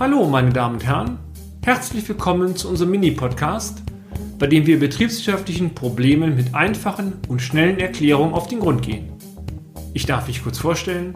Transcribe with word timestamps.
Hallo, 0.00 0.26
meine 0.26 0.50
Damen 0.50 0.76
und 0.76 0.84
Herren. 0.84 1.18
Herzlich 1.64 2.08
willkommen 2.08 2.56
zu 2.56 2.68
unserem 2.68 2.90
Mini-Podcast, 2.92 3.82
bei 4.38 4.46
dem 4.46 4.66
wir 4.66 4.80
betriebswirtschaftlichen 4.80 5.74
Problemen 5.74 6.34
mit 6.34 6.54
einfachen 6.54 7.12
und 7.28 7.40
schnellen 7.40 7.78
Erklärungen 7.78 8.32
auf 8.34 8.48
den 8.48 8.58
Grund 8.58 8.82
gehen. 8.82 9.12
Ich 9.92 10.06
darf 10.06 10.26
mich 10.26 10.42
kurz 10.42 10.58
vorstellen. 10.58 11.14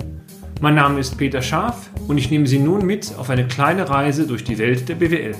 Mein 0.60 0.74
Name 0.74 1.00
ist 1.00 1.16
Peter 1.16 1.42
Scharf 1.42 1.90
und 2.06 2.18
ich 2.18 2.30
nehme 2.30 2.46
Sie 2.46 2.58
nun 2.58 2.86
mit 2.86 3.14
auf 3.16 3.30
eine 3.30 3.48
kleine 3.48 3.88
Reise 3.88 4.26
durch 4.26 4.44
die 4.44 4.58
Welt 4.58 4.88
der 4.88 4.94
BWL. 4.96 5.34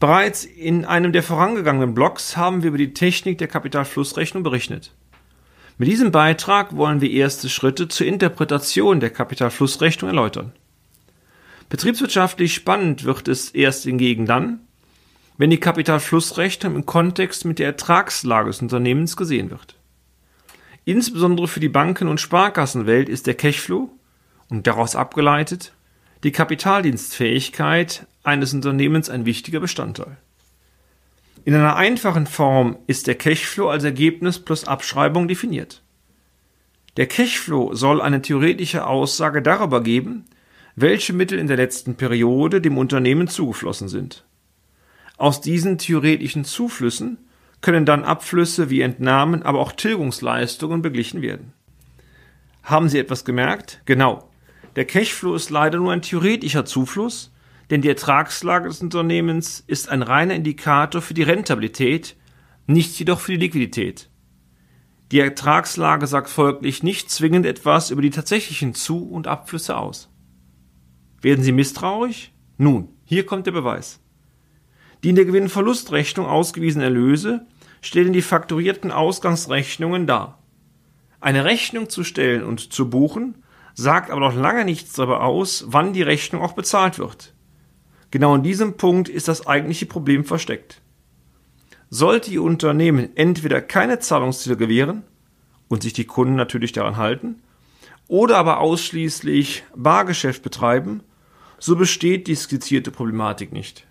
Bereits 0.00 0.44
in 0.44 0.84
einem 0.84 1.12
der 1.12 1.22
vorangegangenen 1.22 1.94
Blogs 1.94 2.36
haben 2.36 2.62
wir 2.62 2.68
über 2.68 2.78
die 2.78 2.92
Technik 2.92 3.38
der 3.38 3.48
Kapitalflussrechnung 3.48 4.42
berichtet. 4.42 4.92
Mit 5.78 5.88
diesem 5.88 6.10
Beitrag 6.10 6.76
wollen 6.76 7.00
wir 7.00 7.10
erste 7.10 7.48
Schritte 7.48 7.88
zur 7.88 8.06
Interpretation 8.06 9.00
der 9.00 9.10
Kapitalflussrechnung 9.10 10.10
erläutern. 10.10 10.52
Betriebswirtschaftlich 11.68 12.54
spannend 12.54 13.04
wird 13.04 13.28
es 13.28 13.50
erst 13.50 13.84
hingegen 13.84 14.26
dann, 14.26 14.60
wenn 15.36 15.50
die 15.50 15.60
Kapitalflussrechnung 15.60 16.76
im 16.76 16.86
Kontext 16.86 17.44
mit 17.44 17.58
der 17.58 17.66
Ertragslage 17.66 18.50
des 18.50 18.62
Unternehmens 18.62 19.16
gesehen 19.16 19.50
wird. 19.50 19.76
Insbesondere 20.84 21.48
für 21.48 21.60
die 21.60 21.68
Banken- 21.68 22.08
und 22.08 22.20
Sparkassenwelt 22.20 23.08
ist 23.08 23.26
der 23.26 23.34
Cashflow 23.34 23.90
und 24.48 24.66
daraus 24.66 24.96
abgeleitet 24.96 25.72
die 26.22 26.32
Kapitaldienstfähigkeit 26.32 28.06
eines 28.22 28.54
Unternehmens 28.54 29.10
ein 29.10 29.26
wichtiger 29.26 29.60
Bestandteil. 29.60 30.16
In 31.44 31.54
einer 31.54 31.76
einfachen 31.76 32.26
Form 32.26 32.78
ist 32.86 33.06
der 33.06 33.16
Cashflow 33.16 33.68
als 33.68 33.84
Ergebnis 33.84 34.38
plus 34.38 34.64
Abschreibung 34.64 35.28
definiert. 35.28 35.82
Der 36.96 37.06
Cashflow 37.06 37.74
soll 37.74 38.00
eine 38.00 38.22
theoretische 38.22 38.86
Aussage 38.86 39.42
darüber 39.42 39.82
geben, 39.82 40.24
welche 40.76 41.12
Mittel 41.12 41.38
in 41.38 41.46
der 41.46 41.56
letzten 41.56 41.94
Periode 41.94 42.60
dem 42.60 42.78
Unternehmen 42.78 43.28
zugeflossen 43.28 43.88
sind. 43.88 44.24
Aus 45.16 45.40
diesen 45.40 45.78
theoretischen 45.78 46.44
Zuflüssen 46.44 47.18
können 47.60 47.86
dann 47.86 48.04
Abflüsse 48.04 48.68
wie 48.70 48.80
Entnahmen, 48.80 49.42
aber 49.42 49.60
auch 49.60 49.72
Tilgungsleistungen 49.72 50.82
beglichen 50.82 51.22
werden. 51.22 51.52
Haben 52.62 52.88
Sie 52.88 52.98
etwas 52.98 53.24
gemerkt? 53.24 53.80
Genau. 53.84 54.28
Der 54.76 54.84
Cashflow 54.84 55.34
ist 55.34 55.50
leider 55.50 55.78
nur 55.78 55.92
ein 55.92 56.02
theoretischer 56.02 56.64
Zufluss, 56.64 57.32
denn 57.70 57.80
die 57.80 57.88
Ertragslage 57.88 58.68
des 58.68 58.82
Unternehmens 58.82 59.62
ist 59.66 59.88
ein 59.88 60.02
reiner 60.02 60.34
Indikator 60.34 61.00
für 61.00 61.14
die 61.14 61.22
Rentabilität, 61.22 62.16
nicht 62.66 62.98
jedoch 62.98 63.20
für 63.20 63.32
die 63.32 63.38
Liquidität. 63.38 64.10
Die 65.12 65.20
Ertragslage 65.20 66.06
sagt 66.06 66.28
folglich 66.28 66.82
nicht 66.82 67.10
zwingend 67.10 67.46
etwas 67.46 67.90
über 67.90 68.02
die 68.02 68.10
tatsächlichen 68.10 68.74
Zu- 68.74 69.08
und 69.08 69.26
Abflüsse 69.26 69.76
aus. 69.76 70.10
Werden 71.24 71.42
Sie 71.42 71.52
misstrauisch? 71.52 72.32
Nun, 72.58 72.88
hier 73.06 73.24
kommt 73.24 73.46
der 73.46 73.52
Beweis. 73.52 73.98
Die 75.02 75.08
in 75.08 75.16
der 75.16 75.24
Gewinn-Verlustrechnung 75.24 76.26
ausgewiesenen 76.26 76.84
Erlöse 76.84 77.46
stellen 77.80 78.12
die 78.12 78.20
fakturierten 78.20 78.92
Ausgangsrechnungen 78.92 80.06
dar. 80.06 80.38
Eine 81.20 81.46
Rechnung 81.46 81.88
zu 81.88 82.04
stellen 82.04 82.44
und 82.44 82.74
zu 82.74 82.90
buchen 82.90 83.42
sagt 83.72 84.10
aber 84.10 84.20
noch 84.20 84.34
lange 84.34 84.66
nichts 84.66 84.92
darüber 84.92 85.22
aus, 85.22 85.64
wann 85.68 85.94
die 85.94 86.02
Rechnung 86.02 86.42
auch 86.42 86.52
bezahlt 86.52 86.98
wird. 86.98 87.32
Genau 88.10 88.34
in 88.34 88.42
diesem 88.42 88.76
Punkt 88.76 89.08
ist 89.08 89.26
das 89.26 89.46
eigentliche 89.46 89.86
Problem 89.86 90.26
versteckt. 90.26 90.82
Sollte 91.88 92.30
Ihr 92.32 92.42
Unternehmen 92.42 93.16
entweder 93.16 93.62
keine 93.62 93.98
Zahlungsziele 93.98 94.58
gewähren 94.58 95.04
und 95.68 95.84
sich 95.84 95.94
die 95.94 96.04
Kunden 96.04 96.34
natürlich 96.34 96.72
daran 96.72 96.98
halten, 96.98 97.40
oder 98.08 98.36
aber 98.36 98.60
ausschließlich 98.60 99.64
Bargeschäft 99.74 100.42
betreiben, 100.42 101.02
so 101.64 101.76
besteht 101.76 102.26
die 102.26 102.34
skizzierte 102.34 102.90
Problematik 102.90 103.50
nicht. 103.50 103.86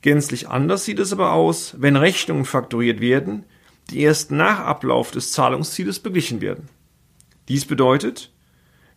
Gänzlich 0.00 0.48
anders 0.48 0.84
sieht 0.84 0.98
es 0.98 1.12
aber 1.12 1.34
aus, 1.34 1.76
wenn 1.78 1.94
Rechnungen 1.94 2.46
fakturiert 2.46 3.00
werden, 3.00 3.44
die 3.90 4.00
erst 4.00 4.32
nach 4.32 4.58
Ablauf 4.58 5.12
des 5.12 5.30
Zahlungszieles 5.30 6.00
beglichen 6.00 6.40
werden. 6.40 6.68
Dies 7.46 7.64
bedeutet, 7.64 8.32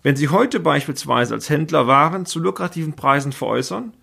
wenn 0.01 0.15
Sie 0.15 0.29
heute 0.29 0.59
beispielsweise 0.59 1.35
als 1.35 1.47
Händler 1.51 1.85
Waren 1.85 2.25
zu 2.25 2.39
lukrativen 2.39 2.95
Preisen 2.95 3.31
veräußern, 3.31 3.93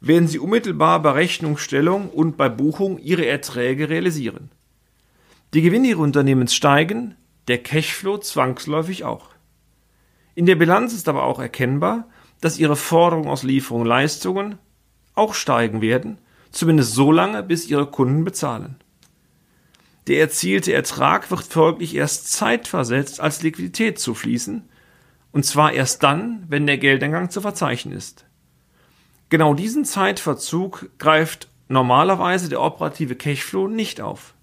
werden 0.00 0.26
Sie 0.26 0.40
unmittelbar 0.40 1.00
bei 1.02 1.12
Rechnungsstellung 1.12 2.10
und 2.10 2.36
bei 2.36 2.48
Buchung 2.48 2.98
Ihre 2.98 3.26
Erträge 3.26 3.90
realisieren. 3.90 4.50
Die 5.54 5.62
Gewinne 5.62 5.86
Ihres 5.86 6.00
Unternehmens 6.00 6.52
steigen, 6.52 7.14
der 7.46 7.62
Cashflow 7.62 8.18
zwangsläufig 8.18 9.04
auch. 9.04 9.28
In 10.34 10.46
der 10.46 10.56
Bilanz 10.56 10.94
ist 10.94 11.08
aber 11.08 11.22
auch 11.22 11.38
erkennbar, 11.38 12.08
dass 12.46 12.60
Ihre 12.60 12.76
Forderungen 12.76 13.28
aus 13.28 13.42
Lieferungen 13.42 13.82
und 13.82 13.88
Leistungen 13.88 14.58
auch 15.16 15.34
steigen 15.34 15.80
werden, 15.80 16.18
zumindest 16.52 16.94
so 16.94 17.10
lange, 17.10 17.42
bis 17.42 17.66
Ihre 17.66 17.86
Kunden 17.86 18.22
bezahlen. 18.24 18.76
Der 20.06 20.20
erzielte 20.20 20.72
Ertrag 20.72 21.28
wird 21.32 21.42
folglich 21.42 21.96
erst 21.96 22.32
zeitversetzt 22.32 23.18
als 23.18 23.42
Liquidität 23.42 23.98
zufließen, 23.98 24.62
und 25.32 25.44
zwar 25.44 25.72
erst 25.72 26.04
dann, 26.04 26.44
wenn 26.46 26.68
der 26.68 26.78
Geldeingang 26.78 27.30
zu 27.30 27.40
verzeichnen 27.40 27.92
ist. 27.92 28.26
Genau 29.28 29.52
diesen 29.52 29.84
Zeitverzug 29.84 30.88
greift 30.98 31.48
normalerweise 31.66 32.48
der 32.48 32.60
operative 32.60 33.16
Cashflow 33.16 33.66
nicht 33.66 34.00
auf. 34.00 34.34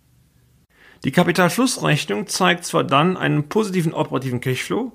Die 1.06 1.12
Kapitalflussrechnung 1.12 2.28
zeigt 2.28 2.66
zwar 2.66 2.84
dann 2.84 3.16
einen 3.16 3.48
positiven 3.48 3.94
operativen 3.94 4.42
Cashflow, 4.42 4.92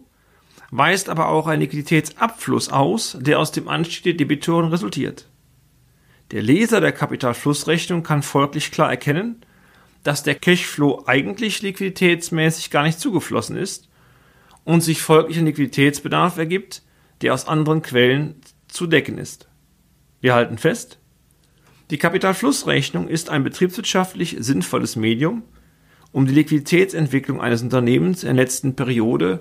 weist 0.71 1.09
aber 1.09 1.29
auch 1.29 1.47
einen 1.47 1.63
Liquiditätsabfluss 1.63 2.69
aus, 2.69 3.17
der 3.21 3.39
aus 3.39 3.53
dem 3.53 3.69
Anstieg 3.69 4.05
der 4.05 4.15
Debitoren 4.15 4.71
resultiert. 4.71 5.29
Der 6.31 6.43
Leser 6.43 6.81
der 6.81 6.93
Kapitalflussrechnung 6.93 8.03
kann 8.03 8.23
folglich 8.23 8.71
klar 8.71 8.91
erkennen, 8.91 9.37
dass 10.03 10.23
der 10.23 10.35
Cashflow 10.35 11.05
eigentlich 11.07 11.63
liquiditätsmäßig 11.63 12.71
gar 12.71 12.83
nicht 12.83 13.01
zugeflossen 13.01 13.57
ist 13.57 13.89
und 14.65 14.83
sich 14.83 15.01
folglich 15.01 15.39
ein 15.39 15.47
Liquiditätsbedarf 15.47 16.37
ergibt, 16.37 16.83
der 17.23 17.35
aus 17.35 17.49
anderen 17.49 17.83
Quellen 17.83 18.41
zu 18.69 18.87
decken 18.87 19.19
ist. 19.19 19.49
Wir 20.21 20.35
halten 20.35 20.59
fest, 20.59 20.99
die 21.91 21.99
Kapitalflussrechnung 21.99 23.09
ist 23.09 23.31
ein 23.31 23.45
betriebswirtschaftlich 23.45 24.37
sinnvolles 24.39 24.97
Medium, 24.97 25.43
um 26.13 26.27
die 26.27 26.35
Liquiditätsentwicklung 26.35 27.41
eines 27.41 27.63
Unternehmens 27.63 28.23
in 28.23 28.27
der 28.27 28.45
letzten 28.45 28.77
Periode 28.77 29.41